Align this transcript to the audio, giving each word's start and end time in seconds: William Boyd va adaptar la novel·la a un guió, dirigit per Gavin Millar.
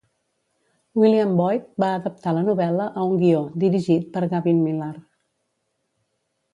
William 1.01 1.35
Boyd 1.41 1.67
va 1.83 1.91
adaptar 1.99 2.35
la 2.39 2.43
novel·la 2.49 2.89
a 2.89 3.05
un 3.13 3.21
guió, 3.23 3.45
dirigit 3.67 4.11
per 4.17 4.27
Gavin 4.35 4.67
Millar. 4.67 4.93